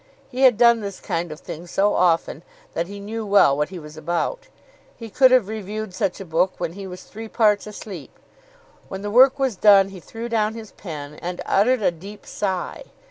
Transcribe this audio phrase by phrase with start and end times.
[0.29, 2.41] He had done this kind of thing so often,
[2.73, 4.47] that he knew well what he was about.
[4.97, 8.17] He could have reviewed such a book when he was three parts asleep.
[8.87, 12.85] When the work was done he threw down his pen and uttered a deep sigh.